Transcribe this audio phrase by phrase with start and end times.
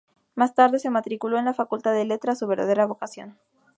[0.33, 3.37] Más tarde se matriculó en la Facultad de Letras, su verdadera vocación.